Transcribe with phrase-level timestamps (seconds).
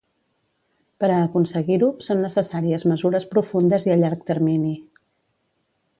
[1.03, 4.75] Per a aconseguir-ho, són necessàries mesures profundes i a llarg termini.